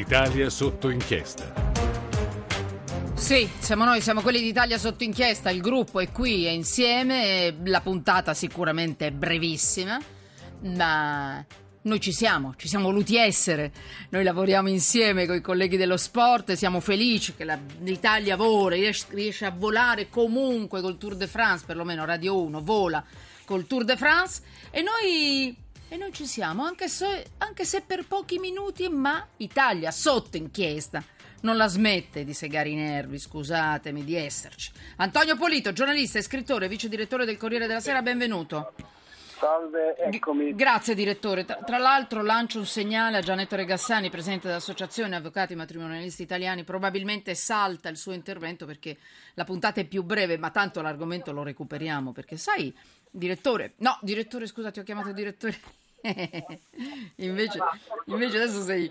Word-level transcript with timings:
Italia 0.00 0.48
sotto 0.48 0.88
inchiesta. 0.88 1.52
Sì, 3.14 3.48
siamo 3.58 3.84
noi, 3.84 4.00
siamo 4.00 4.22
quelli 4.22 4.40
d'Italia 4.40 4.78
sotto 4.78 5.04
inchiesta, 5.04 5.50
il 5.50 5.60
gruppo 5.60 6.00
è 6.00 6.10
qui, 6.10 6.46
è 6.46 6.50
insieme, 6.50 7.54
la 7.64 7.82
puntata 7.82 8.32
sicuramente 8.32 9.08
è 9.08 9.10
brevissima, 9.10 10.00
ma 10.62 11.44
noi 11.82 12.00
ci 12.00 12.12
siamo, 12.12 12.54
ci 12.56 12.66
siamo 12.66 12.86
voluti 12.86 13.16
essere, 13.16 13.72
noi 14.08 14.24
lavoriamo 14.24 14.70
insieme 14.70 15.26
con 15.26 15.36
i 15.36 15.42
colleghi 15.42 15.76
dello 15.76 15.98
sport, 15.98 16.52
siamo 16.54 16.80
felici 16.80 17.34
che 17.34 17.44
la- 17.44 17.58
l'Italia 17.80 18.36
vola, 18.36 18.76
riesce, 18.76 19.04
riesce 19.10 19.44
a 19.44 19.54
volare 19.54 20.08
comunque 20.08 20.80
col 20.80 20.96
Tour 20.96 21.14
de 21.14 21.26
France, 21.26 21.64
perlomeno 21.66 22.06
Radio 22.06 22.40
1 22.40 22.62
vola 22.62 23.04
col 23.44 23.66
Tour 23.66 23.84
de 23.84 23.96
France 23.96 24.40
e 24.70 24.80
noi, 24.80 25.54
e 25.92 25.96
noi 25.96 26.12
ci 26.12 26.24
siamo, 26.24 26.64
anche 26.64 26.88
se, 26.88 27.32
anche 27.38 27.64
se 27.64 27.80
per 27.80 28.06
pochi 28.06 28.38
minuti, 28.38 28.88
ma 28.88 29.26
Italia 29.38 29.90
sotto 29.90 30.36
inchiesta. 30.36 31.02
Non 31.42 31.56
la 31.56 31.66
smette 31.66 32.22
di 32.22 32.32
segare 32.32 32.68
i 32.68 32.76
nervi, 32.76 33.18
scusatemi, 33.18 34.04
di 34.04 34.14
esserci. 34.14 34.70
Antonio 34.96 35.36
Polito, 35.36 35.72
giornalista 35.72 36.18
e 36.18 36.22
scrittore, 36.22 36.68
vice 36.68 36.88
direttore 36.88 37.24
del 37.24 37.36
Corriere 37.36 37.66
della 37.66 37.80
Sera, 37.80 38.02
benvenuto. 38.02 38.72
Salve, 39.40 39.96
eccomi. 39.96 40.54
Grazie 40.54 40.94
direttore. 40.94 41.44
Tra, 41.44 41.56
tra 41.64 41.78
l'altro 41.78 42.22
lancio 42.22 42.58
un 42.58 42.66
segnale 42.66 43.16
a 43.16 43.22
Gianetto 43.22 43.56
Regassani, 43.56 44.10
presidente 44.10 44.46
dell'Associazione 44.46 45.16
Avvocati 45.16 45.56
Matrimonialisti 45.56 46.22
Italiani. 46.22 46.62
Probabilmente 46.62 47.34
salta 47.34 47.88
il 47.88 47.96
suo 47.96 48.12
intervento 48.12 48.64
perché 48.64 48.98
la 49.34 49.44
puntata 49.44 49.80
è 49.80 49.86
più 49.86 50.04
breve, 50.04 50.36
ma 50.36 50.50
tanto 50.50 50.82
l'argomento 50.82 51.32
lo 51.32 51.42
recuperiamo. 51.42 52.12
Perché 52.12 52.36
sai, 52.36 52.72
direttore, 53.10 53.72
no, 53.78 53.98
direttore, 54.02 54.46
scusa, 54.46 54.70
ti 54.70 54.78
ho 54.78 54.84
chiamato 54.84 55.10
direttore. 55.12 55.56
invece, 57.16 57.58
invece 58.06 58.36
adesso 58.36 58.62
sei 58.62 58.90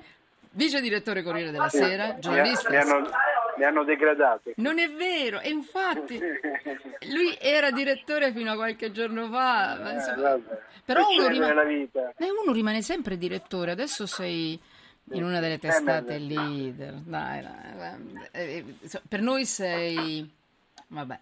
vice 0.51 0.81
direttore 0.81 1.23
Corriere 1.23 1.51
della 1.51 1.69
Sera, 1.69 2.17
giornalista. 2.19 2.69
mi 2.69 2.77
hanno, 2.77 3.09
mi 3.57 3.63
hanno 3.63 3.83
degradato. 3.83 4.51
Non 4.55 4.79
è 4.79 4.89
vero, 4.91 5.39
e 5.39 5.49
infatti 5.49 6.19
lui 7.11 7.37
era 7.39 7.71
direttore 7.71 8.31
fino 8.33 8.51
a 8.51 8.55
qualche 8.55 8.91
giorno 8.91 9.29
fa. 9.29 9.97
Eh, 10.35 10.41
però 10.85 11.07
uno 11.09 11.27
rimane, 11.27 11.89
eh, 12.17 12.31
uno 12.43 12.51
rimane 12.51 12.81
sempre 12.81 13.17
direttore, 13.17 13.71
adesso 13.71 14.05
sei 14.05 14.59
in 15.11 15.23
una 15.23 15.39
delle 15.39 15.59
testate 15.59 16.15
Eh, 16.15 16.19
beh, 16.19 16.33
leader. 16.33 16.93
Dai, 16.93 17.41
dai, 17.41 18.29
eh, 18.31 18.65
eh, 18.81 19.01
per 19.07 19.21
noi 19.21 19.45
sei. 19.45 20.27
Vabbè, 20.87 21.19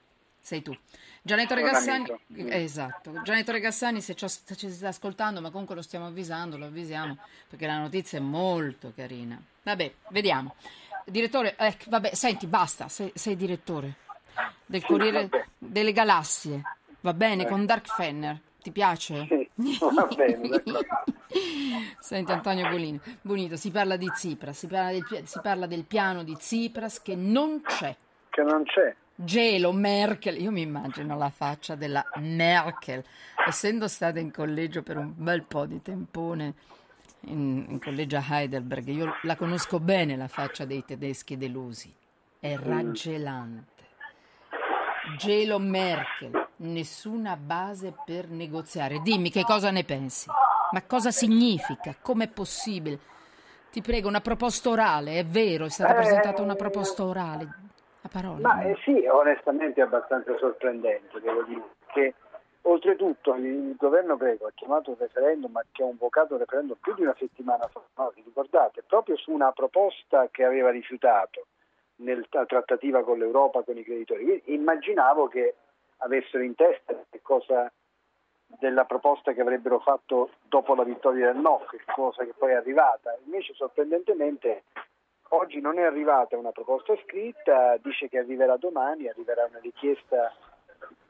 sei 0.48 0.62
tu. 0.62 0.74
Gianetto 1.22 1.56
Regassani, 1.56 2.06
amico. 2.30 2.50
eh, 2.50 2.64
esatto. 2.64 3.22
Gianetto 3.22 3.52
Regassani, 3.52 4.00
se 4.00 4.16
ci, 4.16 4.26
ci 4.56 4.70
sta 4.72 4.88
ascoltando, 4.88 5.42
ma 5.42 5.50
comunque 5.50 5.76
lo 5.76 5.82
stiamo 5.82 6.08
avvisando, 6.08 6.58
lo 6.58 6.68
avvisiamo 6.68 7.18
perché 7.50 7.66
la 7.66 7.80
notizia 7.80 8.18
è 8.18 8.22
molto 8.22 8.94
carina. 8.96 9.38
Vabbè, 9.64 9.94
vediamo. 10.08 10.56
Direttore, 11.04 11.58
eh, 11.58 11.76
vabbè, 11.88 12.14
senti, 12.16 12.48
basta, 12.48 12.88
sei, 12.88 13.12
sei 13.14 13.36
direttore 13.36 13.96
del 14.66 14.86
Corriere 14.86 15.28
vabbè. 15.28 15.46
delle 15.58 15.92
Galassie, 15.92 16.62
va 17.02 17.14
bene, 17.14 17.46
con 17.46 17.66
Dark 17.66 17.88
Fenner, 17.88 18.40
ti 18.62 18.72
piace? 18.72 19.28
Sì, 19.28 19.78
va 19.82 20.08
bene. 20.16 20.64
Senti 22.00 22.32
Antonio 22.32 22.70
Bolini, 22.70 23.02
Bonito, 23.22 23.58
si 23.58 23.70
parla 23.70 23.98
di 23.98 24.10
Tsipras, 24.10 24.60
si 24.60 24.68
parla 24.68 24.92
del, 24.92 25.28
si 25.28 25.40
parla 25.42 25.66
del 25.66 25.84
piano 25.84 26.24
di 26.24 26.38
Tsipras 26.38 27.02
che 27.02 27.16
non 27.16 27.62
c'è. 27.64 27.94
Che 28.30 28.42
non 28.44 28.64
c'è. 28.64 28.96
Gelo, 29.20 29.72
Merkel, 29.72 30.40
io 30.40 30.52
mi 30.52 30.62
immagino 30.62 31.18
la 31.18 31.32
faccia 31.32 31.74
della 31.74 32.06
Merkel, 32.18 33.04
essendo 33.48 33.88
stata 33.88 34.20
in 34.20 34.32
collegio 34.32 34.84
per 34.84 34.98
un 34.98 35.12
bel 35.16 35.42
po' 35.42 35.66
di 35.66 35.82
tempone 35.82 36.54
in, 37.22 37.66
in 37.68 37.80
collegio 37.80 38.18
a 38.18 38.24
Heidelberg, 38.30 38.88
io 38.90 39.16
la 39.24 39.36
conosco 39.36 39.80
bene 39.80 40.16
la 40.16 40.28
faccia 40.28 40.66
dei 40.66 40.86
tedeschi 40.86 41.36
delusi, 41.36 41.92
è 42.40 42.56
raggelante. 42.58 43.86
Gelo 45.18 45.58
Merkel, 45.58 46.50
nessuna 46.58 47.36
base 47.38 47.96
per 48.06 48.30
negoziare. 48.30 49.00
Dimmi 49.02 49.32
che 49.32 49.42
cosa 49.42 49.72
ne 49.72 49.84
pensi? 49.84 50.30
Ma 50.74 50.84
cosa 50.84 51.10
significa? 51.10 51.96
Com'è 52.00 52.28
possibile? 52.28 53.00
Ti 53.72 53.82
prego, 53.82 54.10
una 54.10 54.22
proposta 54.22 54.70
orale, 54.70 55.18
è 55.18 55.26
vero, 55.26 55.66
è 55.66 55.70
stata 55.70 55.94
Eh, 55.94 55.96
presentata 55.96 56.44
una 56.44 56.56
proposta 56.56 57.04
orale. 57.04 57.66
A 58.08 58.10
parole. 58.10 58.42
Ma 58.42 58.62
eh, 58.62 58.78
sì, 58.84 59.06
onestamente 59.06 59.82
è 59.82 59.84
abbastanza 59.84 60.36
sorprendente, 60.38 61.20
devo 61.20 61.44
dire, 61.44 61.64
che 61.88 62.14
oltretutto 62.62 63.36
il, 63.36 63.46
il 63.46 63.76
governo 63.76 64.16
greco 64.16 64.46
ha 64.46 64.52
chiamato 64.56 64.92
un 64.92 64.98
referendum, 64.98 65.52
ma 65.52 65.62
che 65.72 65.84
ha 65.84 65.86
convocato 65.86 66.34
un 66.34 66.40
referendum 66.40 66.78
più 66.80 66.94
di 66.96 67.02
una 67.02 67.16
settimana 67.18 67.68
fa, 67.68 67.82
no, 67.96 68.12
vi 68.16 68.22
ricordate, 68.24 68.84
proprio 68.88 69.18
su 69.18 69.32
una 69.32 69.52
proposta 69.52 70.30
che 70.32 70.46
aveva 70.46 70.70
rifiutato 70.70 71.48
nella 71.98 72.46
trattativa 72.46 73.04
con 73.04 73.18
l'Europa, 73.18 73.64
con 73.64 73.78
i 73.78 73.84
creditori. 73.84 74.24
Quindi 74.24 74.54
immaginavo 74.54 75.28
che 75.28 75.56
avessero 75.98 76.44
in 76.44 76.56
testa 76.56 76.94
che 77.10 77.20
cosa 77.22 77.70
della 78.60 78.86
proposta 78.86 79.34
che 79.34 79.42
avrebbero 79.42 79.80
fatto 79.80 80.30
dopo 80.48 80.76
la 80.76 80.84
vittoria 80.84 81.34
del 81.34 81.42
no, 81.42 81.66
che 81.70 81.82
cosa 81.94 82.24
che 82.24 82.34
poi 82.38 82.52
è 82.52 82.56
arrivata. 82.56 83.18
Invece 83.26 83.54
sorprendentemente 83.54 84.64
oggi 85.48 85.62
non 85.62 85.80
è 85.80 85.84
arrivata 85.84 86.36
una 86.36 86.52
proposta 86.52 86.94
scritta, 87.06 87.78
dice 87.82 88.10
che 88.10 88.20
arriverà 88.20 88.58
domani, 88.58 89.08
arriverà 89.08 89.48
una 89.50 89.60
richiesta 89.60 90.36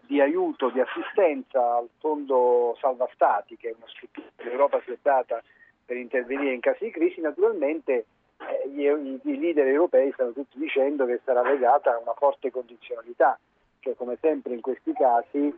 di 0.01 0.21
aiuto, 0.21 0.69
di 0.69 0.79
assistenza 0.79 1.77
al 1.77 1.89
fondo 1.97 2.77
salva 2.79 3.09
stati, 3.13 3.57
che 3.57 3.69
è 3.69 3.75
una 3.75 3.87
struttura 3.87 4.27
che 4.35 4.43
l'Europa 4.43 4.79
si 4.85 4.91
è 4.91 4.97
data 5.01 5.41
per 5.83 5.97
intervenire 5.97 6.53
in 6.53 6.59
caso 6.59 6.83
di 6.83 6.91
crisi. 6.91 7.19
Naturalmente 7.19 8.05
eh, 8.37 8.69
i, 8.69 9.39
leader 9.39 9.67
europei 9.67 10.11
stanno 10.13 10.33
tutti 10.33 10.59
dicendo 10.59 11.05
che 11.07 11.19
sarà 11.25 11.41
legata 11.41 11.95
a 11.95 11.99
una 11.99 12.13
forte 12.13 12.51
condizionalità, 12.51 13.39
cioè 13.79 13.95
come 13.95 14.17
sempre 14.21 14.53
in 14.53 14.61
questi 14.61 14.93
casi 14.93 15.53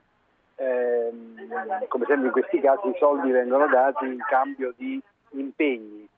ehm, 0.55 1.87
come 1.87 2.05
sempre 2.05 2.27
in 2.27 2.31
questi 2.31 2.61
casi 2.61 2.87
i 2.87 2.95
soldi 2.97 3.29
vengono 3.29 3.67
dati 3.67 4.05
in 4.05 4.23
cambio 4.27 4.73
di 4.77 5.01
impegni 5.31 6.08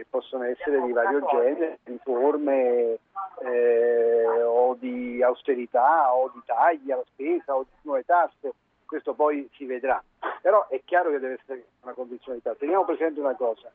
che 0.00 0.06
possono 0.08 0.44
essere 0.44 0.80
di 0.80 0.92
vario 0.92 1.20
genere, 1.30 1.80
riforme 1.84 2.98
eh, 3.42 4.42
o 4.46 4.74
di 4.78 5.22
austerità 5.22 6.14
o 6.14 6.30
di 6.32 6.40
tagli 6.46 6.90
alla 6.90 7.04
spesa 7.12 7.54
o 7.54 7.64
di 7.64 7.76
nuove 7.82 8.04
tasse, 8.06 8.54
questo 8.86 9.12
poi 9.12 9.46
si 9.52 9.66
vedrà. 9.66 10.02
Però 10.40 10.66
è 10.68 10.80
chiaro 10.86 11.10
che 11.10 11.18
deve 11.18 11.38
essere 11.38 11.66
una 11.82 11.92
condizionalità. 11.92 12.54
Teniamo 12.54 12.86
presente 12.86 13.20
una 13.20 13.34
cosa, 13.34 13.70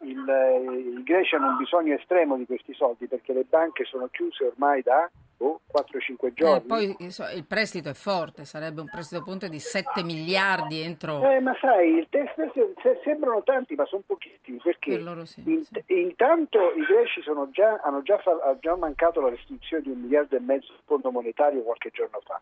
il, 0.00 0.28
eh, 0.28 0.98
i 0.98 1.02
greci 1.02 1.36
hanno 1.36 1.48
un 1.48 1.56
bisogno 1.56 1.94
estremo 1.94 2.36
di 2.36 2.44
questi 2.44 2.74
soldi 2.74 3.06
perché 3.06 3.32
le 3.32 3.44
banche 3.48 3.84
sono 3.84 4.08
chiuse 4.08 4.44
ormai 4.44 4.82
da 4.82 5.10
oh, 5.42 5.60
4-5 5.72 6.26
Eh, 6.26 6.32
giorni. 6.34 6.66
poi 6.66 6.96
so, 7.10 7.24
il 7.34 7.44
prestito 7.44 7.88
è 7.88 7.94
forte, 7.94 8.44
sarebbe 8.44 8.80
un 8.80 8.88
prestito 8.88 9.22
ponte 9.22 9.48
di 9.48 9.58
7 9.58 10.02
miliardi 10.02 10.80
entro... 10.80 11.22
Eh, 11.30 11.40
ma 11.40 11.56
sai, 11.60 11.94
il 11.96 12.06
test 12.10 12.34
se- 12.52 12.74
se- 12.82 13.00
sembrano 13.04 13.42
tanti, 13.42 13.74
ma 13.74 13.84
sono 13.86 14.02
pochissimi, 14.06 14.58
perché 14.62 14.92
Per 14.92 15.02
sì, 15.26 15.42
in- 15.46 15.64
sì. 15.64 15.82
intanto 15.88 16.72
i 16.72 16.84
greci 16.84 17.22
sono 17.22 17.48
già, 17.50 17.80
hanno 17.82 18.02
già, 18.02 18.18
fa- 18.18 18.56
già 18.60 18.76
mancato 18.76 19.20
la 19.20 19.30
restrizione 19.30 19.82
di 19.82 19.90
un 19.90 20.00
miliardo 20.00 20.36
e 20.36 20.40
mezzo 20.40 20.72
del 20.72 20.82
fondo 20.84 21.10
monetario 21.10 21.62
qualche 21.62 21.90
giorno 21.92 22.20
fa, 22.24 22.40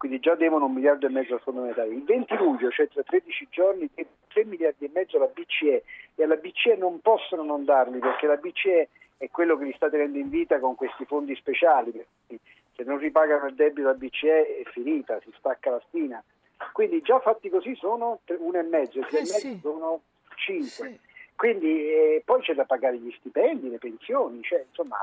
quindi 0.00 0.18
già 0.18 0.34
devono 0.34 0.64
un 0.64 0.72
miliardo 0.72 1.04
e 1.04 1.10
mezzo 1.10 1.34
al 1.34 1.42
fondo 1.42 1.60
monetario. 1.60 1.92
Il 1.92 2.04
20 2.04 2.34
luglio, 2.36 2.70
cioè 2.70 2.88
tra 2.88 3.02
13 3.02 3.48
giorni, 3.50 3.86
3 4.28 4.44
miliardi 4.46 4.86
e 4.86 4.90
mezzo 4.94 5.18
alla 5.18 5.26
BCE 5.26 5.82
e 6.14 6.22
alla 6.24 6.36
BCE 6.36 6.76
non 6.76 7.00
possono 7.02 7.42
non 7.42 7.66
darli 7.66 7.98
perché 7.98 8.26
la 8.26 8.36
BCE 8.36 8.88
è 9.18 9.28
quello 9.28 9.58
che 9.58 9.64
li 9.64 9.74
sta 9.76 9.90
tenendo 9.90 10.16
in 10.16 10.30
vita 10.30 10.58
con 10.58 10.74
questi 10.74 11.04
fondi 11.04 11.36
speciali. 11.36 12.02
Se 12.26 12.82
non 12.82 12.96
ripagano 12.96 13.48
il 13.48 13.54
debito 13.54 13.88
alla 13.88 13.98
BCE 13.98 14.60
è 14.60 14.62
finita, 14.70 15.20
si 15.20 15.34
stacca 15.36 15.68
la 15.68 15.82
spina. 15.86 16.24
Quindi 16.72 17.02
già 17.02 17.20
fatti 17.20 17.50
così 17.50 17.74
sono 17.74 18.20
tre- 18.24 18.38
uno 18.40 18.58
e 18.58 18.62
mezzo, 18.62 19.00
e 19.00 19.02
tre 19.02 19.18
Eh, 19.18 19.20
e 19.20 19.24
mezzo 19.24 19.38
sì. 19.38 19.58
sono 19.60 20.00
cinque. 20.36 20.66
Sì. 20.88 20.98
Quindi 21.36 21.90
eh, 21.90 22.22
poi 22.24 22.40
c'è 22.40 22.54
da 22.54 22.64
pagare 22.64 22.96
gli 22.96 23.12
stipendi, 23.18 23.68
le 23.68 23.76
pensioni, 23.76 24.40
cioè, 24.42 24.64
insomma 24.66 24.96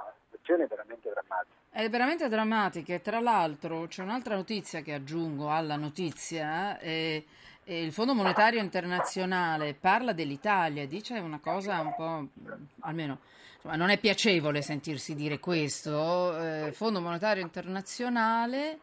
situazione 0.48 0.64
è 0.64 0.68
veramente 0.68 1.10
drammatica. 1.10 1.56
È 1.70 1.90
veramente 1.90 2.30
drammatica 2.30 2.94
e 2.94 3.02
tra 3.02 3.20
l'altro 3.20 3.88
c'è 3.88 4.02
un'altra 4.02 4.36
notizia 4.36 4.82
che 4.82 4.94
aggiungo 4.94 5.52
alla 5.52 5.76
notizia. 5.76 6.80
eh, 6.80 7.26
eh, 7.64 7.84
il 7.84 7.92
Fondo 7.92 8.14
Monetario 8.14 8.62
Internazionale 8.62 9.74
parla 9.74 10.14
dell'Italia, 10.14 10.88
dice 10.88 11.20
una 11.20 11.40
cosa 11.40 11.80
un 11.82 11.94
po', 11.94 12.28
almeno 12.80 13.20
insomma, 13.56 13.76
non 13.76 13.90
è 13.90 13.98
piacevole 13.98 14.62
sentirsi 14.62 15.14
dire 15.16 15.40
questo. 15.40 16.38
Il 16.68 16.74
Fondo 16.74 17.02
Monetario 17.02 17.44
Internazionale 17.44 18.80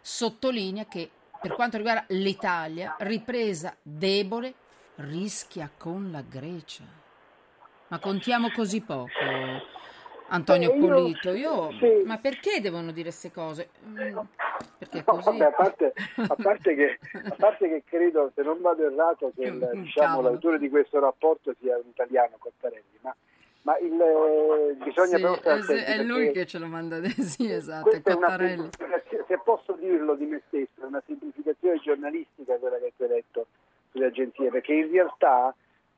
sottolinea 0.00 0.86
che 0.86 1.10
per 1.40 1.54
quanto 1.54 1.76
riguarda 1.76 2.04
l'Italia, 2.08 2.96
ripresa 2.98 3.76
debole 3.80 4.54
rischia 4.96 5.70
con 5.76 6.10
la 6.10 6.22
Grecia. 6.22 6.82
Ma 7.88 7.98
contiamo 8.00 8.50
così 8.50 8.80
poco. 8.80 9.12
Antonio 10.28 10.72
Eh, 10.72 10.76
io- 10.76 10.86
Polito, 10.86 11.30
io, 11.32 11.70
sì. 11.78 12.02
ma 12.04 12.18
perché 12.18 12.60
devono 12.60 12.90
dire 12.90 13.04
queste 13.10 13.30
cose? 13.30 13.68
Mm, 13.86 14.18
Perché 14.78 14.98
è 14.98 15.04
No, 15.06 15.14
così. 15.14 15.24
vabbè, 15.38 15.44
a, 15.44 15.50
parte, 15.52 15.92
a 16.16 16.36
parte 16.42 16.74
che, 16.74 16.98
a 17.12 17.34
parte 17.38 17.68
che 17.68 17.82
credo, 17.84 18.32
se 18.34 18.42
non 18.42 18.60
vado 18.60 18.84
errato, 18.86 19.30
che 19.36 19.44
il, 19.44 19.70
Mm, 19.74 19.82
diciamo, 19.82 20.20
l'autore 20.20 20.58
di 20.58 20.68
questo 20.68 20.98
rapporto 20.98 21.54
sia 21.60 21.76
un 21.76 21.86
italiano, 21.88 22.36
Cottarelli, 22.38 22.98
ma 23.02 23.14
ma 23.62 23.76
il, 23.78 24.00
eh, 24.00 24.74
bisogna 24.84 25.16
sì, 25.16 25.20
però 25.20 25.34
stare 25.38 25.58
attenti. 25.60 25.90
È 25.92 26.02
lui 26.04 26.30
che 26.30 26.46
ce 26.46 26.58
lo 26.58 26.66
manda, 26.66 27.00
sì 27.18 27.50
esatto, 27.50 27.90
è 27.90 28.00
Cottarelli. 28.00 28.68
Se 29.26 29.40
posso 29.42 29.72
dirlo 29.72 30.14
di 30.14 30.24
me 30.26 30.40
stesso, 30.46 30.82
è 30.82 30.84
una 30.84 31.02
semplificazione 31.04 31.78
giornalistica 31.80 32.54
quella 32.58 32.76
che 32.78 32.92
hai 32.96 33.08
detto 33.08 33.46
sulle 33.90 34.06
agenzie, 34.06 34.50
perché 34.50 34.72
in 34.72 34.90
realtà 34.92 35.52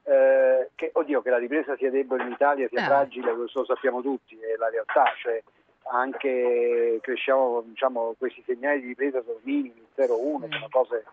eh, 0.09 0.71
che, 0.75 0.91
oddio, 0.95 1.21
che 1.21 1.31
la 1.31 1.39
ripresa 1.39 1.77
sia 1.77 1.91
debole 1.91 2.25
in 2.25 2.33
Italia, 2.33 2.67
sia 2.69 2.81
eh. 2.81 2.85
fragile, 2.85 3.35
questo 3.35 3.61
lo 3.61 3.65
sappiamo 3.67 4.01
tutti, 4.01 4.39
è 4.39 4.57
la 4.57 4.71
realtà, 4.71 5.05
cioè 5.21 5.43
anche 5.91 6.99
cresciamo, 7.03 7.63
diciamo, 7.67 8.15
questi 8.17 8.43
segnali 8.47 8.81
di 8.81 8.87
ripresa 8.89 9.23
sono 9.23 9.39
minimi, 9.43 9.87
0-1, 9.97 10.47
mm. 10.47 10.51
sono 10.51 10.69
cose... 10.71 11.05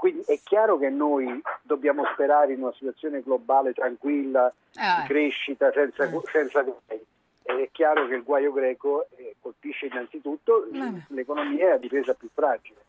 Quindi 0.00 0.22
è 0.26 0.38
chiaro 0.42 0.78
che 0.78 0.88
noi 0.88 1.42
dobbiamo 1.60 2.04
sperare 2.14 2.54
in 2.54 2.62
una 2.62 2.72
situazione 2.72 3.20
globale 3.20 3.74
tranquilla, 3.74 4.48
eh. 4.48 5.02
di 5.02 5.06
crescita, 5.08 5.70
senza, 5.72 6.08
mm. 6.08 6.16
senza 6.32 6.64
è 7.42 7.68
chiaro 7.72 8.06
che 8.06 8.14
il 8.14 8.22
guaio 8.22 8.52
greco 8.52 9.08
eh, 9.16 9.34
colpisce 9.40 9.86
innanzitutto 9.86 10.68
mm. 10.72 10.98
l'economia 11.08 11.66
e 11.66 11.68
la 11.70 11.76
difesa 11.78 12.14
più 12.14 12.28
fragile. 12.32 12.84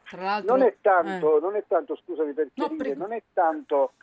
Non 0.47 0.61
è, 0.61 0.75
tanto, 0.81 1.39
non 1.39 1.55
è 1.55 1.63
tanto, 1.67 1.95
scusami 1.95 2.33
per 2.33 2.49
chiarire, 2.53 2.93
no, 2.93 3.07
non 3.07 3.13
è 3.13 3.21
tanto 3.33 3.93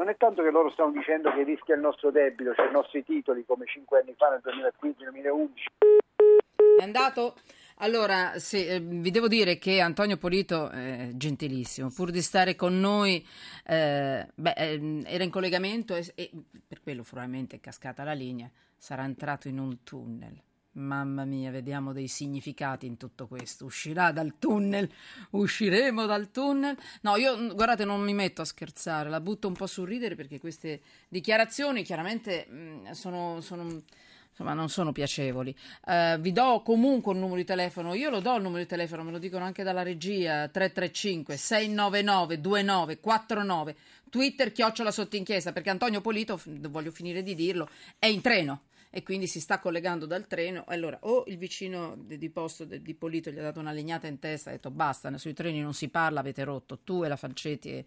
non 0.00 0.08
è 0.08 0.16
tanto 0.16 0.42
che 0.42 0.50
loro 0.50 0.70
stanno 0.70 0.92
dicendo 0.92 1.30
che 1.30 1.42
rischia 1.42 1.74
il 1.74 1.82
nostro 1.82 2.10
debito, 2.10 2.54
cioè 2.54 2.68
i 2.68 2.72
nostri 2.72 3.04
titoli 3.04 3.44
come 3.44 3.66
cinque 3.66 4.00
anni 4.00 4.14
fa 4.16 4.30
nel 4.30 4.40
2015-2011. 4.42 6.78
È 6.78 6.82
andato? 6.82 7.34
Allora, 7.82 8.38
sì, 8.38 8.66
eh, 8.66 8.80
vi 8.80 9.10
devo 9.10 9.28
dire 9.28 9.58
che 9.58 9.80
Antonio 9.80 10.16
Polito 10.16 10.70
è 10.70 11.10
gentilissimo, 11.12 11.92
pur 11.94 12.10
di 12.10 12.22
stare 12.22 12.54
con 12.54 12.80
noi, 12.80 13.22
eh, 13.66 14.26
beh, 14.34 14.54
eh, 14.56 15.02
era 15.04 15.22
in 15.22 15.30
collegamento 15.30 15.94
e, 15.94 16.10
e 16.14 16.30
per 16.66 16.80
quello 16.80 17.02
probabilmente 17.02 17.56
è 17.56 17.60
cascata 17.60 18.02
la 18.02 18.14
linea, 18.14 18.50
sarà 18.78 19.04
entrato 19.04 19.48
in 19.48 19.58
un 19.58 19.84
tunnel. 19.84 20.42
Mamma 20.80 21.24
mia, 21.24 21.50
vediamo 21.50 21.92
dei 21.92 22.08
significati 22.08 22.86
in 22.86 22.96
tutto 22.96 23.26
questo. 23.26 23.66
Uscirà 23.66 24.12
dal 24.12 24.34
tunnel, 24.38 24.90
usciremo 25.30 26.06
dal 26.06 26.30
tunnel. 26.30 26.76
No, 27.02 27.16
io 27.16 27.54
guardate, 27.54 27.84
non 27.84 28.00
mi 28.00 28.14
metto 28.14 28.40
a 28.40 28.46
scherzare, 28.46 29.10
la 29.10 29.20
butto 29.20 29.46
un 29.46 29.54
po' 29.54 29.66
sul 29.66 29.86
ridere 29.86 30.14
perché 30.14 30.40
queste 30.40 30.80
dichiarazioni 31.08 31.82
chiaramente 31.82 32.46
mm, 32.50 32.90
sono, 32.92 33.40
sono 33.42 33.82
insomma 34.30 34.54
non 34.54 34.70
sono 34.70 34.90
piacevoli. 34.90 35.54
Uh, 35.84 36.18
vi 36.18 36.32
do 36.32 36.62
comunque 36.62 37.12
un 37.12 37.18
numero 37.18 37.36
di 37.36 37.44
telefono, 37.44 37.92
io 37.92 38.08
lo 38.08 38.20
do 38.20 38.34
il 38.36 38.42
numero 38.42 38.62
di 38.62 38.68
telefono, 38.68 39.04
me 39.04 39.10
lo 39.10 39.18
dicono 39.18 39.44
anche 39.44 39.62
dalla 39.62 39.82
regia, 39.82 40.48
335 40.48 41.36
699 41.36 42.40
2949, 42.40 43.76
Twitter 44.08 44.50
chiocciola 44.50 44.90
sotto 44.90 45.16
inchiesta, 45.16 45.52
perché 45.52 45.68
Antonio 45.68 46.00
Polito, 46.00 46.40
voglio 46.44 46.90
finire 46.90 47.22
di 47.22 47.34
dirlo, 47.34 47.68
è 47.98 48.06
in 48.06 48.22
treno 48.22 48.62
e 48.90 49.04
quindi 49.04 49.28
si 49.28 49.40
sta 49.40 49.60
collegando 49.60 50.04
dal 50.04 50.26
treno. 50.26 50.64
Allora, 50.66 50.98
o 51.02 51.24
il 51.28 51.38
vicino 51.38 51.96
di, 51.96 52.18
di 52.18 52.28
posto 52.28 52.64
di, 52.64 52.82
di 52.82 52.94
Polito 52.94 53.30
gli 53.30 53.38
ha 53.38 53.42
dato 53.42 53.60
una 53.60 53.70
legnata 53.70 54.08
in 54.08 54.18
testa 54.18 54.50
e 54.50 54.54
ha 54.54 54.56
detto 54.56 54.70
basta, 54.70 55.16
sui 55.16 55.32
treni 55.32 55.60
non 55.60 55.74
si 55.74 55.88
parla, 55.88 56.20
avete 56.20 56.42
rotto, 56.42 56.80
tu 56.80 57.04
e 57.04 57.08
la 57.08 57.16
Falcetti 57.16 57.70
e, 57.70 57.84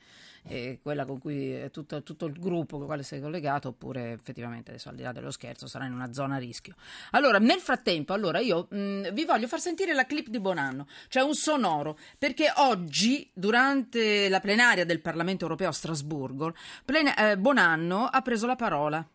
e 0.48 0.80
quella 0.82 1.06
con 1.06 1.20
cui 1.20 1.70
tutto, 1.72 2.02
tutto, 2.04 2.26
il 2.26 2.40
gruppo 2.40 2.78
con 2.78 2.86
quale 2.86 3.04
sei 3.04 3.20
collegato, 3.20 3.70
oppure 3.70 4.14
effettivamente 4.14 4.72
adesso 4.72 4.90
al 4.90 4.96
di 4.96 5.04
là 5.04 5.12
dello 5.12 5.32
scherzo 5.32 5.68
sarà 5.68 5.86
in 5.86 5.94
una 5.94 6.14
zona 6.14 6.36
a 6.36 6.40
rischio. 6.40 6.76
Allora, 7.12 7.38
nel 7.38 7.60
frattempo, 7.60 8.14
allora 8.14 8.40
io 8.40 8.68
mh, 8.70 9.12
vi 9.12 9.26
voglio 9.26 9.48
far 9.48 9.60
sentire 9.60 9.94
la 9.94 10.06
clip 10.06 10.30
di 10.30 10.40
Bonanno, 10.40 10.88
cioè 11.10 11.24
un 11.24 11.36
sonoro, 11.36 11.98
perché 12.18 12.52
oggi, 12.56 13.30
durante 13.34 14.30
la 14.30 14.40
plenaria 14.40 14.86
del 14.86 15.02
Parlamento 15.02 15.44
europeo 15.44 15.68
a 15.68 15.74
Strasburgo, 15.74 16.54
eh, 16.86 17.38
Bonanno 17.38 18.06
ha 18.06 18.22
preso 18.22 18.46
la 18.46 18.56
parola 18.56 19.06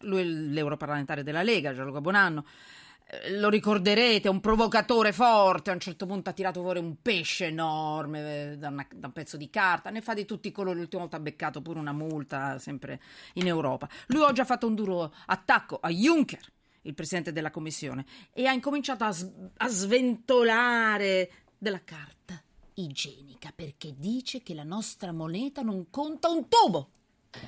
lui 0.00 0.20
è 0.20 0.24
l'europarlamentare 0.24 1.22
della 1.22 1.42
Lega, 1.42 1.72
Gianluca 1.72 2.00
Bonanno. 2.00 2.44
Eh, 3.06 3.38
lo 3.38 3.48
ricorderete, 3.48 4.28
un 4.28 4.40
provocatore 4.40 5.12
forte. 5.12 5.70
A 5.70 5.74
un 5.74 5.80
certo 5.80 6.06
punto 6.06 6.30
ha 6.30 6.32
tirato 6.32 6.60
fuori 6.60 6.78
un 6.78 7.00
pesce 7.02 7.46
enorme 7.46 8.52
eh, 8.52 8.56
da, 8.56 8.68
una, 8.68 8.86
da 8.94 9.08
un 9.08 9.12
pezzo 9.12 9.36
di 9.36 9.50
carta. 9.50 9.90
Ne 9.90 10.00
fa 10.00 10.14
di 10.14 10.24
tutti 10.24 10.48
i 10.48 10.52
colori. 10.52 10.78
L'ultima 10.78 11.02
volta 11.02 11.16
ha 11.16 11.20
beccato 11.20 11.60
pure 11.60 11.78
una 11.78 11.92
multa, 11.92 12.58
sempre 12.58 13.00
in 13.34 13.46
Europa. 13.46 13.88
Lui 14.08 14.22
oggi 14.22 14.40
ha 14.40 14.44
fatto 14.44 14.66
un 14.66 14.74
duro 14.74 15.12
attacco 15.26 15.78
a 15.80 15.90
Juncker, 15.90 16.52
il 16.82 16.94
presidente 16.94 17.32
della 17.32 17.50
commissione, 17.50 18.04
e 18.32 18.46
ha 18.46 18.52
incominciato 18.52 19.04
a, 19.04 19.14
a 19.56 19.68
sventolare 19.68 21.30
della 21.58 21.82
carta 21.84 22.42
igienica 22.74 23.52
perché 23.54 23.94
dice 23.96 24.42
che 24.42 24.54
la 24.54 24.64
nostra 24.64 25.12
moneta 25.12 25.62
non 25.62 25.90
conta 25.90 26.28
un 26.28 26.46
tubo. 26.48 26.90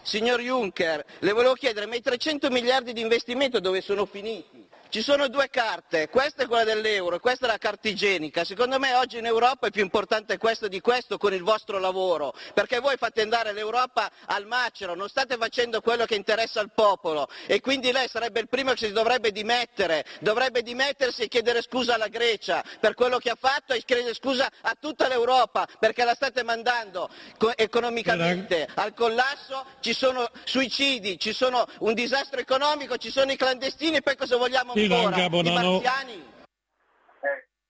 Signor 0.02 0.40
Juncker, 0.40 1.04
le 1.20 1.32
volevo 1.32 1.54
chiedere, 1.54 1.86
ma 1.86 1.96
i 1.96 2.00
300 2.00 2.50
miliardi 2.50 2.92
di 2.92 3.00
investimento 3.00 3.60
dove 3.60 3.80
sono 3.80 4.06
finiti? 4.06 4.61
Ci 4.92 5.00
sono 5.00 5.28
due 5.28 5.48
carte, 5.48 6.10
questa 6.10 6.42
è 6.42 6.46
quella 6.46 6.64
dell'euro, 6.64 7.18
questa 7.18 7.46
è 7.46 7.48
la 7.48 7.56
carta 7.56 7.88
igienica. 7.88 8.44
Secondo 8.44 8.78
me 8.78 8.92
oggi 8.92 9.16
in 9.16 9.24
Europa 9.24 9.68
è 9.68 9.70
più 9.70 9.80
importante 9.80 10.36
questo 10.36 10.68
di 10.68 10.82
questo 10.82 11.16
con 11.16 11.32
il 11.32 11.42
vostro 11.42 11.78
lavoro, 11.78 12.34
perché 12.52 12.78
voi 12.78 12.98
fate 12.98 13.22
andare 13.22 13.54
l'Europa 13.54 14.10
al 14.26 14.44
macero, 14.44 14.94
non 14.94 15.08
state 15.08 15.38
facendo 15.38 15.80
quello 15.80 16.04
che 16.04 16.14
interessa 16.14 16.60
al 16.60 16.72
popolo 16.74 17.26
e 17.46 17.62
quindi 17.62 17.90
lei 17.90 18.06
sarebbe 18.06 18.40
il 18.40 18.50
primo 18.50 18.72
che 18.72 18.88
si 18.88 18.92
dovrebbe 18.92 19.32
dimettere, 19.32 20.04
dovrebbe 20.20 20.60
dimettersi 20.60 21.22
e 21.22 21.28
chiedere 21.28 21.62
scusa 21.62 21.94
alla 21.94 22.08
Grecia 22.08 22.62
per 22.78 22.92
quello 22.92 23.16
che 23.16 23.30
ha 23.30 23.36
fatto 23.40 23.72
e 23.72 23.82
chiedere 23.86 24.12
scusa 24.12 24.46
a 24.60 24.76
tutta 24.78 25.08
l'Europa 25.08 25.66
perché 25.78 26.04
la 26.04 26.12
state 26.12 26.42
mandando 26.42 27.08
economicamente 27.56 28.68
al 28.74 28.92
collasso, 28.92 29.64
ci 29.80 29.94
sono 29.94 30.28
suicidi, 30.44 31.18
ci 31.18 31.32
sono 31.32 31.66
un 31.78 31.94
disastro 31.94 32.40
economico, 32.40 32.98
ci 32.98 33.10
sono 33.10 33.32
i 33.32 33.36
clandestini 33.36 33.96
e 33.96 34.02
poi 34.02 34.16
cosa 34.16 34.36
vogliamo 34.36 34.80
Silanga, 34.82 35.28
Bonanno. 35.28 35.80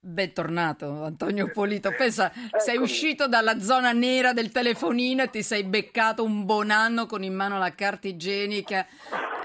Bentornato 0.00 1.04
Antonio 1.04 1.50
Polito. 1.52 1.92
Pensa, 1.94 2.32
sei 2.56 2.78
uscito 2.78 3.28
dalla 3.28 3.60
zona 3.60 3.92
nera 3.92 4.32
del 4.32 4.50
telefonino 4.50 5.22
e 5.22 5.30
ti 5.30 5.42
sei 5.42 5.62
beccato 5.62 6.24
un 6.24 6.46
Bonanno 6.46 7.04
con 7.04 7.22
in 7.22 7.34
mano 7.34 7.58
la 7.58 7.74
carta 7.74 8.08
igienica. 8.08 8.86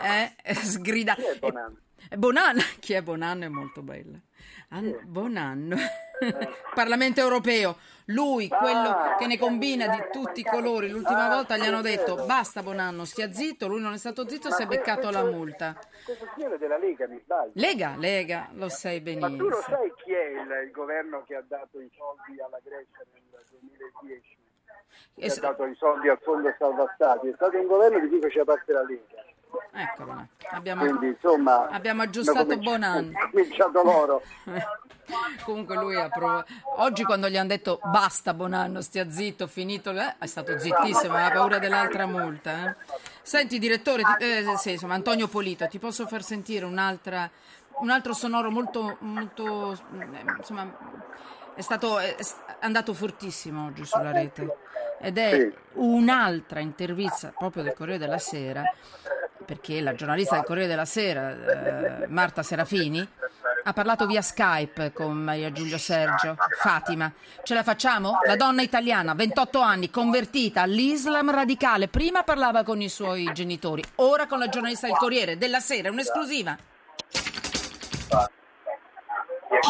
Eh? 0.02 0.54
Sgrida. 0.54 1.16
Chi 1.16 1.24
è 1.24 1.38
Bonanno? 1.40 1.78
Bonanno. 2.16 2.62
Chi 2.80 2.94
è 2.94 3.02
Bonanno 3.02 3.44
è 3.44 3.50
molto 3.50 3.82
bella. 3.82 4.18
An- 4.70 4.98
Bonanno. 5.04 5.76
Parlamento 6.74 7.20
europeo. 7.20 7.78
Lui, 8.12 8.48
quello 8.48 9.16
che 9.18 9.28
ne 9.28 9.38
combina 9.38 9.88
di 9.88 10.02
tutti 10.14 10.40
i 10.40 10.44
colori, 10.44 10.90
l'ultima 10.90 11.28
volta 11.28 11.58
gli 11.58 11.66
hanno 11.66 11.82
detto 11.82 12.24
basta 12.26 12.64
Bonanno, 12.64 13.04
stia 13.04 13.34
zitto, 13.34 13.68
lui 13.68 13.82
non 13.82 13.92
è 13.92 13.98
stato 13.98 14.28
zitto, 14.30 14.50
si 14.50 14.64
è 14.64 14.66
beccato 14.66 15.10
la 15.10 15.24
multa. 15.24 15.78
Questo 16.06 16.26
signore 16.34 16.58
della 16.58 16.78
Lega, 16.78 17.06
mi 17.08 17.20
sbaglio? 17.22 17.52
Lega, 17.56 17.96
Lega, 17.98 18.48
lo 18.54 18.70
sai 18.70 19.02
benissimo. 19.02 19.30
Ma 19.30 19.38
tu 19.38 19.50
lo 19.50 19.62
sai 19.62 19.94
chi 19.98 20.14
è 20.14 20.24
il, 20.24 20.68
il 20.68 20.72
governo 20.72 21.24
che 21.28 21.36
ha 21.36 21.44
dato 21.46 21.82
i 21.82 21.92
soldi 21.98 22.40
alla 22.40 22.60
Grecia 22.64 23.04
nel 23.12 23.44
2010? 23.60 24.38
Che 25.16 25.26
ha 25.26 25.40
dato 25.42 25.66
i 25.66 25.76
soldi 25.76 26.08
al 26.08 26.20
fondo 26.22 26.56
salva 26.58 26.90
stati? 26.96 27.28
È 27.28 27.34
stato 27.36 27.58
un 27.58 27.68
governo 27.68 28.00
di 28.00 28.08
cui 28.08 28.22
faceva 28.22 28.54
parte 28.54 28.72
la 28.72 28.84
Lega. 28.84 29.26
Eccolo, 29.74 30.28
abbiamo, 30.52 30.86
Quindi, 30.86 31.08
insomma, 31.08 31.68
abbiamo 31.68 32.04
aggiustato 32.04 32.58
Bonanno. 32.58 33.18
Ha 33.20 33.30
cominciato 33.30 33.84
loro. 33.84 34.22
Comunque 35.44 35.76
lui 35.76 35.96
ha 35.96 36.10
provato. 36.10 36.52
Oggi 36.78 37.04
quando 37.04 37.30
gli 37.30 37.38
hanno 37.38 37.48
detto 37.48 37.80
basta 37.84 38.34
Bonanno, 38.34 38.82
stia 38.82 39.10
zitto, 39.10 39.48
finito, 39.48 39.92
eh, 39.92 40.16
è 40.18 40.26
stato 40.26 40.58
zittissimo, 40.58 41.14
aveva 41.14 41.32
paura 41.32 41.60
dell'altra 41.60 42.06
multa. 42.06 42.70
Eh. 42.70 42.76
Senti 43.22 43.60
direttore, 43.60 44.04
eh, 44.20 44.44
sì, 44.58 44.72
insomma, 44.72 44.96
Antonio 44.96 45.28
Polito, 45.28 45.68
ti 45.68 45.80
posso 45.80 46.08
far 46.08 46.24
sentire 46.24 46.66
un'altra, 46.66 47.30
un 47.80 47.90
altro 47.90 48.14
sonoro 48.14 48.52
molto, 48.52 48.98
molto 49.00 49.72
eh, 49.72 50.24
insomma, 50.38 50.76
è 51.56 51.62
stato 51.62 52.00
è 52.00 52.16
andato 52.60 52.94
fortissimo 52.94 53.66
oggi 53.66 53.86
sulla 53.86 54.12
rete 54.12 54.58
ed 55.00 55.18
è 55.18 55.52
un'altra 55.74 56.60
intervista 56.60 57.34
proprio 57.36 57.64
del 57.64 57.74
Corriere 57.74 58.00
della 58.00 58.18
Sera 58.18 58.64
perché 59.48 59.80
la 59.80 59.94
giornalista 59.94 60.36
del 60.36 60.44
Corriere 60.44 60.68
della 60.68 60.86
Sera, 60.86 62.02
eh, 62.04 62.08
Marta 62.08 62.44
Serafini, 62.44 63.08
ha 63.68 63.74
parlato 63.74 64.06
via 64.06 64.22
Skype 64.22 64.94
con 64.94 65.18
Maria 65.18 65.52
Giulio 65.52 65.78
Sergio, 65.78 66.38
Fatima. 66.58 67.12
Ce 67.44 67.54
la 67.54 67.64
facciamo? 67.64 68.20
La 68.26 68.38
donna 68.38 68.62
italiana, 68.62 69.14
28 69.14 69.60
anni, 69.60 69.90
convertita 69.90 70.62
all'Islam 70.62 71.30
radicale. 71.30 71.90
Prima 71.90 72.24
parlava 72.24 72.64
con 72.64 72.80
i 72.80 72.88
suoi 72.88 73.30
genitori, 73.34 73.84
ora 73.96 74.26
con 74.26 74.40
la 74.40 74.48
giornalista 74.48 74.88
del 74.88 74.96
Corriere 74.96 75.38
della 75.38 75.60
Sera, 75.60 75.92
un'esclusiva. 75.92 76.58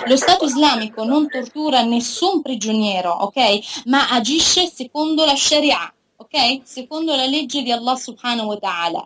Lo 0.06 0.16
Stato 0.16 0.46
islamico 0.46 1.04
non 1.04 1.28
tortura 1.28 1.82
nessun 1.82 2.44
prigioniero, 2.44 3.10
ok? 3.10 3.86
Ma 3.86 4.10
agisce 4.10 4.68
secondo 4.68 5.26
la 5.26 5.36
Sharia 5.36 5.92
ok? 6.28 6.62
Secondo 6.64 7.16
la 7.16 7.26
legge 7.26 7.64
di 7.64 7.72
Allah 7.72 7.96
subhanahu 7.96 8.48
wa 8.48 8.58
ta'ala. 8.58 9.04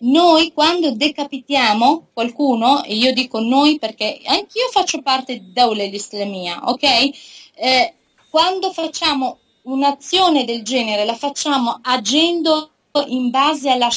Noi 0.00 0.52
quando 0.52 0.92
decapitiamo 0.92 2.08
qualcuno, 2.12 2.82
e 2.82 2.94
io 2.94 3.12
dico 3.12 3.38
noi 3.38 3.78
perché 3.78 4.20
anch'io 4.24 4.68
faccio 4.70 5.02
parte 5.02 5.34
di 5.34 5.52
Daula 5.52 5.84
l'Islamia, 5.84 6.60
ok? 6.64 7.10
Eh, 7.54 7.94
quando 8.30 8.72
facciamo 8.72 9.38
un'azione 9.64 10.44
del 10.44 10.62
genere 10.62 11.04
la 11.04 11.14
facciamo 11.14 11.78
agendo 11.82 12.70
in 13.06 13.30
base 13.30 13.70
alla 13.70 13.90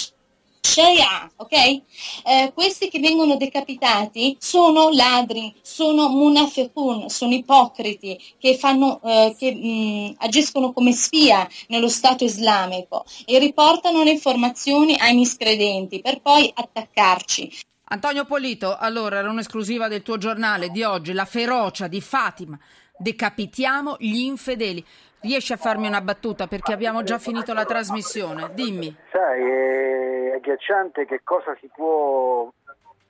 Sharia, 0.66 1.30
ok? 1.36 1.54
Eh, 1.54 2.52
questi 2.54 2.90
che 2.90 3.00
vengono 3.00 3.38
decapitati 3.38 4.36
sono 4.40 4.90
ladri, 4.92 5.54
sono 5.62 6.10
munafiqun, 6.10 7.08
sono 7.08 7.34
ipocriti 7.36 8.20
che, 8.40 8.58
fanno, 8.58 9.00
eh, 9.04 9.36
che 9.38 9.54
mh, 9.54 10.16
agiscono 10.18 10.74
come 10.74 10.92
spia 10.92 11.48
nello 11.68 11.88
Stato 11.88 12.24
islamico 12.24 13.06
e 13.26 13.38
riportano 13.38 14.04
le 14.04 14.12
informazioni 14.12 14.96
ai 14.98 15.14
miscredenti 15.14 16.02
per 16.02 16.20
poi 16.20 16.52
attaccarci. 16.54 17.60
Antonio 17.90 18.26
Polito, 18.26 18.76
allora 18.76 19.20
era 19.20 19.30
un'esclusiva 19.30 19.88
del 19.88 20.02
tuo 20.02 20.18
giornale 20.18 20.70
di 20.70 20.82
oggi, 20.82 21.14
la 21.14 21.26
ferocia 21.26 21.88
di 21.88 22.02
Fatima. 22.02 22.58
Decapitiamo 22.98 23.98
gli 24.00 24.22
infedeli. 24.22 24.84
Riesci 25.26 25.54
a 25.54 25.58
farmi 25.58 25.88
una 25.88 26.02
battuta 26.02 26.46
perché 26.46 26.72
abbiamo 26.72 27.02
già 27.02 27.18
finito 27.18 27.52
la 27.52 27.66
trasmissione? 27.66 28.52
Dimmi. 28.54 28.96
Sai, 29.12 29.42
è 29.42 30.34
agghiacciante 30.36 31.08
che 31.08 31.22
cosa 31.24 31.58
si 31.60 31.68
può, 31.74 32.48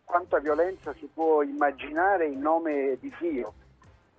quanta 0.06 0.40
violenza 0.40 0.94
si 0.98 1.10
può 1.14 1.44
immaginare 1.44 2.28
in 2.28 2.40
nome 2.40 2.98
di 3.02 3.14
Dio. 3.20 3.54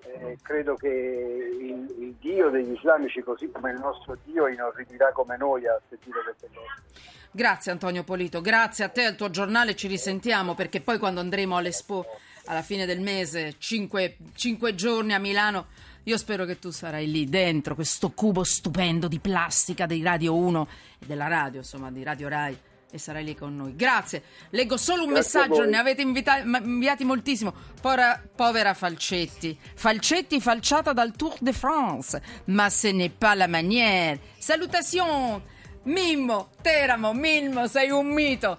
Eh, 0.03 0.37
credo 0.43 0.75
che 0.75 0.89
il, 0.89 1.95
il, 1.99 2.15
Dio 2.21 2.51
degli 2.51 2.73
islamici, 2.73 3.23
così 3.23 3.51
come 3.51 3.71
il 3.71 3.79
nostro 3.79 4.19
Dio, 4.25 4.47
inorridirà 4.47 5.11
come 5.13 5.39
noi 5.39 5.67
a 5.67 5.81
sentire 5.89 6.21
queste 6.23 6.49
cose. 6.55 6.83
Grazie 7.31 7.73
Antonio 7.73 8.05
Polito, 8.05 8.43
grazie 8.43 8.85
a 8.85 8.89
te 8.91 9.05
e 9.05 9.07
al 9.07 9.17
tuo 9.17 9.31
giornale, 9.31 9.75
ci 9.75 9.89
risentiamo 9.89 10.55
perché 10.55 10.83
poi 10.83 10.99
quando 10.99 11.21
andremo 11.21 11.57
all'Expo 11.57 12.05
alla 12.45 12.63
fine 12.63 12.85
del 12.85 13.01
mese, 13.01 13.55
cinque, 13.59 14.17
cinque 14.35 14.75
giorni 14.75 15.15
a 15.15 15.19
Milano, 15.19 15.67
io 16.09 16.19
spero 16.19 16.45
che 16.45 16.61
tu 16.61 16.71
sarai 16.71 17.11
lì 17.11 17.25
dentro 17.25 17.75
questo 17.75 18.11
cubo 18.11 18.45
stupendo 18.45 19.09
di 19.09 19.19
plastica 19.19 19.87
di 19.87 20.03
Radio 20.05 20.37
1 20.37 20.69
e 21.01 21.07
della 21.07 21.27
radio, 21.27 21.61
insomma, 21.61 21.91
di 21.91 22.05
Radio 22.05 22.29
Rai 22.29 22.57
e 22.89 22.99
sarai 22.99 23.25
lì 23.25 23.35
con 23.35 23.57
noi. 23.57 23.75
Grazie. 23.75 24.23
Leggo 24.51 24.77
solo 24.77 25.03
un 25.03 25.13
Grazie 25.13 25.41
messaggio, 25.41 25.65
ne 25.69 25.77
avete 25.77 26.03
invita- 26.03 26.39
inviati 26.39 27.03
moltissimo. 27.05 27.53
Povera, 27.81 28.23
povera 28.37 28.73
Falcetti. 28.73 29.59
Falcetti 29.75 30.41
falciata 30.41 30.93
dal 30.93 31.11
Tour 31.17 31.35
de 31.41 31.53
France. 31.53 32.23
Ma 32.45 32.71
ce 32.71 32.93
n'est 32.93 33.13
pas 33.13 33.35
la 33.37 33.49
manière. 33.49 34.21
Salutations. 34.39 35.43
Mimmo, 35.83 36.51
Teramo, 36.63 37.13
Mimmo, 37.15 37.67
sei 37.67 37.91
un 37.91 38.07
mito. 38.07 38.59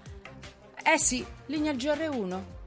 Eh 0.84 0.98
sì, 0.98 1.25
linea 1.46 1.72
GR1. 1.72 2.56